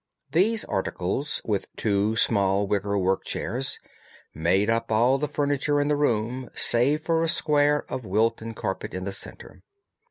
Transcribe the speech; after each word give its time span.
These 0.31 0.65
articles, 0.65 1.43
with 1.45 1.67
two 1.75 2.15
small 2.15 2.65
wicker 2.65 2.97
work 2.97 3.23
chairs, 3.23 3.77
made 4.33 4.67
up 4.67 4.91
all 4.91 5.19
the 5.19 5.27
furniture 5.27 5.79
in 5.79 5.89
the 5.89 5.95
room 5.95 6.49
save 6.55 7.03
for 7.03 7.21
a 7.23 7.29
square 7.29 7.85
of 7.87 8.03
Wilton 8.03 8.55
carpet 8.55 8.95
in 8.95 9.03
the 9.03 9.11
centre. 9.11 9.61